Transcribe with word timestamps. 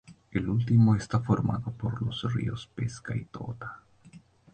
Este 0.31 0.49
último 0.49 0.95
es 0.95 1.07
formado 1.23 1.71
por 1.73 2.01
los 2.01 2.23
ríos 2.33 2.67
Pesca 2.73 3.15
y 3.15 3.25
Tota. 3.25 3.83